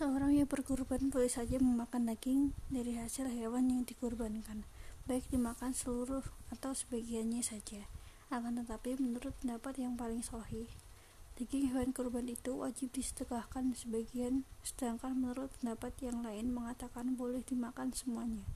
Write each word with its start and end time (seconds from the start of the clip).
Seorang 0.00 0.32
yang 0.32 0.48
berkurban 0.48 1.12
boleh 1.12 1.28
saja 1.28 1.60
memakan 1.60 2.08
daging 2.08 2.56
dari 2.72 2.96
hasil 2.96 3.28
hewan 3.28 3.68
yang 3.68 3.84
dikurbankan, 3.84 4.64
baik 5.04 5.28
dimakan 5.28 5.76
seluruh 5.76 6.24
atau 6.48 6.72
sebagiannya 6.72 7.44
saja. 7.44 7.84
Akan 8.32 8.56
tetapi, 8.56 8.96
menurut 8.96 9.36
pendapat 9.44 9.76
yang 9.76 10.00
paling 10.00 10.24
sahih, 10.24 10.72
daging 11.36 11.68
hewan 11.68 11.92
kurban 11.92 12.32
itu 12.32 12.56
wajib 12.56 12.88
disedekahkan 12.96 13.76
sebagian, 13.76 14.48
sedangkan 14.64 15.20
menurut 15.20 15.52
pendapat 15.60 15.92
yang 16.00 16.24
lain 16.24 16.48
mengatakan 16.48 17.12
boleh 17.12 17.44
dimakan 17.44 17.92
semuanya. 17.92 18.48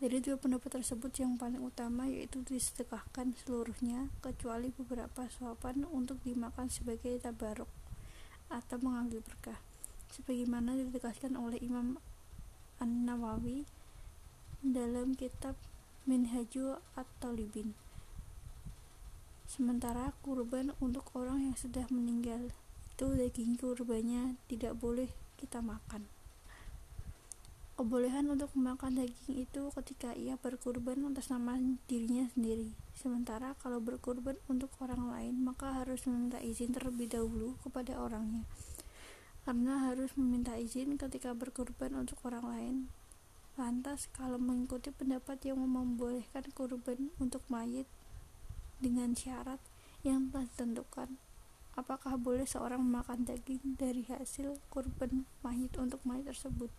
Dari 0.00 0.16
dua 0.24 0.40
pendapat 0.40 0.80
tersebut, 0.80 1.12
yang 1.20 1.36
paling 1.36 1.60
utama 1.60 2.08
yaitu 2.08 2.40
disedekahkan 2.40 3.36
seluruhnya, 3.36 4.08
kecuali 4.24 4.72
beberapa 4.72 5.28
suapan 5.28 5.84
untuk 5.92 6.24
dimakan 6.24 6.72
sebagai 6.72 7.20
tabaruk 7.20 7.68
atau 8.48 8.80
mengambil 8.80 9.20
berkah 9.20 9.60
sebagaimana 10.10 10.74
ditegaskan 10.74 11.38
oleh 11.38 11.56
Imam 11.62 12.02
An-Nawawi 12.82 13.62
dalam 14.60 15.14
kitab 15.14 15.54
Minhajul 16.04 16.82
At-Talibin. 16.98 17.72
Sementara 19.46 20.10
kurban 20.22 20.74
untuk 20.82 21.10
orang 21.14 21.46
yang 21.46 21.56
sudah 21.58 21.86
meninggal 21.90 22.50
itu 22.94 23.06
daging 23.16 23.56
kurbannya 23.56 24.38
tidak 24.50 24.76
boleh 24.76 25.08
kita 25.38 25.62
makan. 25.62 26.06
Kebolehan 27.80 28.28
untuk 28.28 28.52
memakan 28.52 29.00
daging 29.00 29.40
itu 29.40 29.72
ketika 29.72 30.12
ia 30.12 30.36
berkurban 30.36 31.00
atas 31.08 31.32
nama 31.32 31.56
dirinya 31.88 32.28
sendiri. 32.36 32.76
Sementara 32.92 33.56
kalau 33.56 33.80
berkurban 33.80 34.36
untuk 34.52 34.68
orang 34.84 35.08
lain, 35.08 35.40
maka 35.40 35.72
harus 35.72 36.04
meminta 36.04 36.36
izin 36.44 36.76
terlebih 36.76 37.08
dahulu 37.08 37.56
kepada 37.64 37.96
orangnya 37.96 38.44
karena 39.44 39.88
harus 39.88 40.12
meminta 40.16 40.56
izin 40.60 41.00
ketika 41.00 41.32
berkurban 41.32 41.96
untuk 41.96 42.20
orang 42.28 42.44
lain. 42.44 42.76
Lantas, 43.56 44.08
kalau 44.12 44.40
mengikuti 44.40 44.88
pendapat 44.92 45.42
yang 45.44 45.60
membolehkan 45.60 46.48
kurban 46.56 47.12
untuk 47.20 47.44
mayit 47.52 47.84
dengan 48.80 49.12
syarat 49.12 49.60
yang 50.00 50.32
telah 50.32 50.48
ditentukan, 50.48 51.20
apakah 51.76 52.16
boleh 52.16 52.48
seorang 52.48 52.80
memakan 52.80 53.28
daging 53.28 53.76
dari 53.76 54.06
hasil 54.08 54.60
kurban 54.72 55.28
mayit 55.44 55.76
untuk 55.76 56.00
mayit 56.08 56.28
tersebut? 56.28 56.72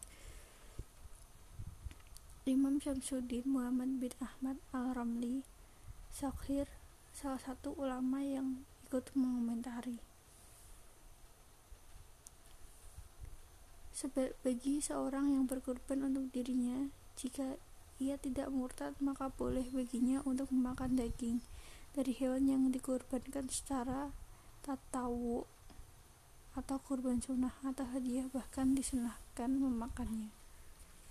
Imam 2.50 2.82
Syamsuddin 2.82 3.46
Muhammad 3.46 4.02
bin 4.02 4.14
Ahmad 4.18 4.58
Al-Ramli 4.74 5.46
Sakhir, 6.10 6.66
salah 7.14 7.38
satu 7.38 7.78
ulama 7.78 8.20
yang 8.26 8.66
ikut 8.90 9.14
mengomentari 9.14 10.11
bagi 14.42 14.82
seorang 14.82 15.36
yang 15.36 15.46
berkorban 15.46 16.02
untuk 16.08 16.34
dirinya, 16.34 16.90
jika 17.14 17.62
ia 18.02 18.18
tidak 18.18 18.50
murtad, 18.50 18.98
maka 18.98 19.30
boleh 19.30 19.70
baginya 19.70 20.26
untuk 20.26 20.50
memakan 20.50 20.98
daging 20.98 21.46
dari 21.94 22.16
hewan 22.18 22.50
yang 22.50 22.74
dikorbankan 22.74 23.46
secara 23.52 24.10
tatawu 24.66 25.46
atau 26.58 26.78
kurban 26.82 27.22
sunnah 27.22 27.54
atau 27.62 27.86
hadiah 27.94 28.26
bahkan 28.34 28.74
disunahkan 28.74 29.54
memakannya. 29.54 30.41